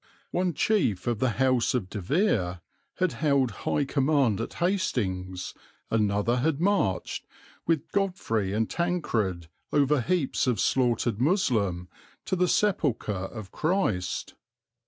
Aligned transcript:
One 0.31 0.55
chief 0.55 1.05
of 1.05 1.19
the 1.19 1.29
house 1.37 1.75
of 1.75 1.87
De 1.87 2.01
Vere 2.01 2.61
had 2.95 3.11
held 3.11 3.51
high 3.51 3.85
command 3.85 4.41
at 4.41 4.53
Hastings; 4.55 5.53
another 5.91 6.37
had 6.37 6.59
marched, 6.59 7.27
with 7.67 7.91
Godfrey 7.91 8.51
and 8.51 8.67
Tancred, 8.67 9.47
over 9.71 10.01
heaps 10.01 10.47
of 10.47 10.59
slaughtered 10.59 11.21
Moslem, 11.21 11.87
to 12.25 12.35
the 12.35 12.47
sepulchre 12.47 13.13
of 13.13 13.51
Christ. 13.51 14.33